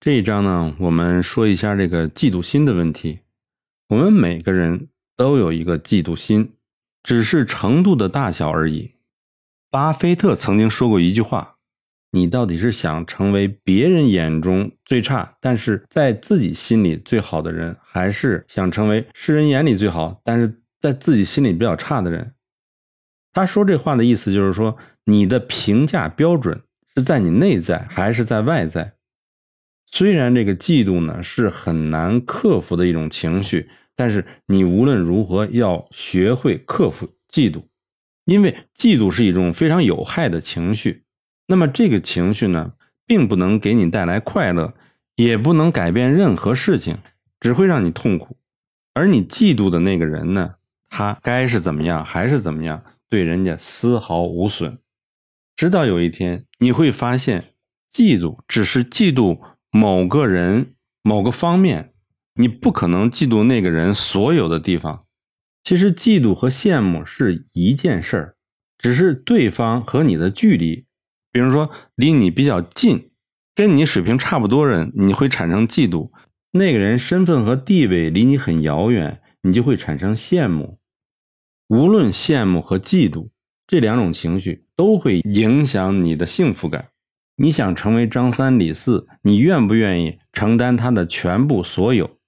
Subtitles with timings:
[0.00, 3.18] 这一章呢，我们说一下这个嫉妒心的问题。
[3.90, 6.54] 我们每个人都有一个嫉妒心，
[7.02, 8.92] 只是程度的大小而已。
[9.70, 11.56] 巴菲特曾经说过一句话
[12.12, 22.32] ：“你到底是想成为别人眼中最差，但是在自己心里最好的人，还是想成为世人眼里最好，但是在自己心里比较差的人？”
[23.34, 26.62] 他说这话的意思就是说，你的评价标准
[26.96, 28.94] 是在你内在还是在外在？
[29.92, 37.64] 虽然这个嫉妒呢是很难克服的一种情绪，但是你无论如何要学会克服嫉妒，
[38.24, 41.02] 因为嫉妒是一种非常有害的情绪。
[41.48, 44.74] 那么这个情绪呢，并不能给你带来快乐，
[45.16, 46.98] 也不能改变任何事情，
[47.40, 48.36] 只会让你痛苦。
[48.94, 50.54] 而你嫉妒的那个人呢，
[50.88, 54.78] 他该是怎么样还是怎么样，对人家丝毫无损。
[55.56, 57.44] 直到有一天，你会发现，
[57.92, 59.40] 嫉妒只是嫉妒。
[59.70, 61.92] 某个人某个方面，
[62.34, 65.04] 你不可能嫉妒那个人所有的地方。
[65.62, 68.36] 其实，嫉妒和羡慕是一件事儿，
[68.76, 70.86] 只是对方和你的距离。
[71.30, 73.10] 比如说，离你比较近，
[73.54, 76.10] 跟你水平差不多人，你会产生嫉妒；
[76.52, 80.80] 那个人身份和地位离你很遥远，你就会产生羡慕。
[81.68, 83.28] 无论羡慕和嫉妒
[83.68, 86.88] 这两种情绪，都会影响你的幸福感。
[87.42, 92.18] 你想成为张三李四，你愿不愿意承担他的全部所有？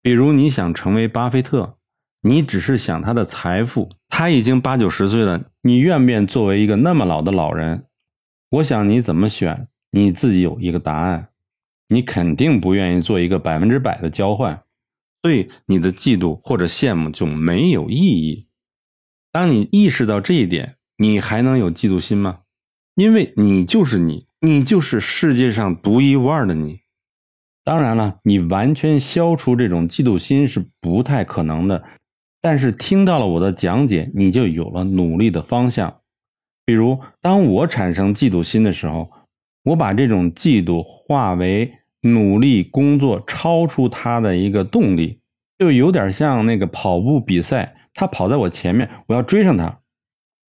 [0.00, 1.76] 比如你想成为巴菲特，
[2.22, 7.84] 你只是想他的财富，他已经八九十岁了，你愿不愿作为一个那么老的老人？
[8.48, 11.28] 我想你怎么选，你自己有一个答案。
[11.88, 14.62] 你肯定不愿意做一个百分之百的交换，
[15.20, 18.48] 所以你的嫉妒或者羡慕就没有意义。
[19.30, 22.38] 当你意识到这一点，你还能有嫉妒心吗？
[22.94, 24.26] 因为你就是你。
[24.44, 26.80] 你就是世界上独一无二的你。
[27.62, 31.84] 当然了，你完全消除这种嫉妒心是不太可能的。
[32.40, 36.00] 但是听到了我的讲解，你就有了努力的方向。
[36.64, 39.12] 比如，当我产生嫉妒心的时候，
[39.62, 45.20] 我把这种嫉妒化为努力工作超出他的一个动力，
[45.56, 49.81] 就有点像那个跑步比赛，他跑在我前面，我要追上他。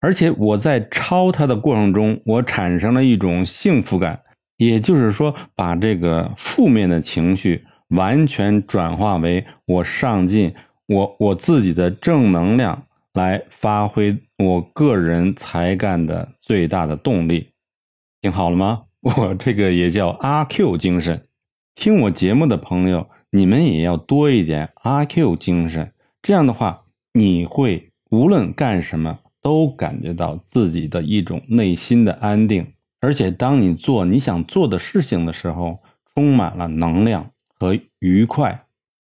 [0.00, 4.20] 而且我在抄他的过程中，我产生了一种幸福感，
[4.56, 10.54] 也就是说，把这个负面的情绪完全转化为我上进、
[10.86, 17.48] 我我自己的正能量，来发挥我个人才干的最大的动力。
[18.20, 18.82] 听好了吗？
[19.02, 21.26] 我这个也叫阿 Q 精神。
[21.74, 25.92] 听我节目的朋友，你们也要多一点阿 Q 精神。
[26.20, 26.82] 这样的话，
[27.14, 29.20] 你会无论干什么。
[29.48, 32.66] 都感觉到自己的一种内心的安定，
[33.00, 35.78] 而且当你做你想做的事情的时候，
[36.14, 38.66] 充满了能量和愉快。